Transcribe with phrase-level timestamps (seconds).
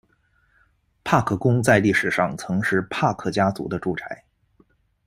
[1.03, 4.25] 帕克宫在历史上曾是帕克家族的住宅。